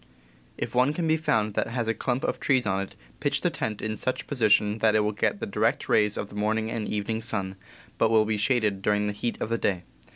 If 0.57 0.73
one 0.73 0.95
can 0.95 1.07
be 1.07 1.15
found 1.15 1.53
that 1.53 1.67
has 1.67 1.87
a 1.87 1.93
clump 1.93 2.23
of 2.23 2.39
trees 2.39 2.65
on 2.65 2.81
it, 2.81 2.95
pitch 3.19 3.41
the 3.41 3.51
tent 3.51 3.83
in 3.83 3.95
such 3.95 4.25
position 4.25 4.79
that 4.79 4.95
it 4.95 5.01
will 5.01 5.11
get 5.11 5.39
the 5.39 5.45
direct 5.45 5.87
rays 5.87 6.17
of 6.17 6.29
the 6.29 6.35
morning 6.35 6.71
and 6.71 6.87
the 6.87 6.95
evening 6.95 7.21
sun, 7.21 7.55
but 7.99 8.09
will 8.09 8.25
be 8.25 8.35
shaded 8.37 8.81
during 8.81 9.05
the 9.05 9.13
heat 9.13 9.39
of 9.39 9.49
the 9.49 9.59
day. 9.59 9.83